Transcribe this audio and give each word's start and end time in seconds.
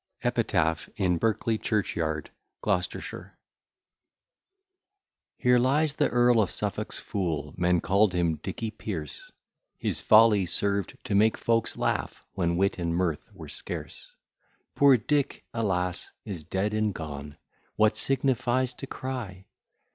EPITAPH 0.23 0.89
IN 0.95 1.19
BERKELEY 1.19 1.59
CHURCH 1.59 1.95
YARD, 1.95 2.31
GLOUCESTERSHIRE 2.63 3.37
Here 5.37 5.59
lies 5.59 5.93
the 5.93 6.09
Earl 6.09 6.41
of 6.41 6.49
Suffolk's 6.49 6.97
fool, 6.97 7.53
Men 7.55 7.81
call'd 7.81 8.13
him 8.13 8.37
Dicky 8.37 8.71
Pearce; 8.71 9.31
His 9.77 10.01
folly 10.01 10.47
served 10.47 10.97
to 11.03 11.13
make 11.13 11.37
folks 11.37 11.77
laugh, 11.77 12.23
When 12.33 12.57
wit 12.57 12.79
and 12.79 12.95
mirth 12.95 13.29
were 13.31 13.47
scarce. 13.47 14.15
Poor 14.73 14.97
Dick, 14.97 15.45
alas! 15.53 16.09
is 16.25 16.43
dead 16.43 16.73
and 16.73 16.95
gone, 16.95 17.37
What 17.75 17.95
signifies 17.95 18.73
to 18.73 18.87
cry? 18.87 19.45